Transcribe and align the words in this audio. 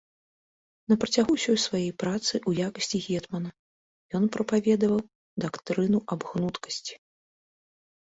На 0.91 0.95
працягу 1.01 1.31
ўсёй 1.33 1.57
сваёй 1.65 1.91
працы 2.03 2.31
ў 2.49 2.67
якасці 2.67 3.01
гетмана, 3.07 3.51
ён 4.21 4.25
прапаведаваў 4.37 5.03
дактрыну 5.45 5.99
аб 6.17 6.21
гнуткасці. 6.31 6.95